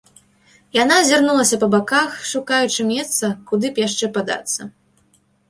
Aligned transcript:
Яна 0.77 0.95
азірнулася 1.01 1.59
па 1.63 1.67
баках, 1.75 2.09
шукаючы 2.31 2.81
месца, 2.93 3.31
куды 3.53 3.73
б 3.77 3.87
яшчэ 3.87 4.11
падацца. 4.19 4.61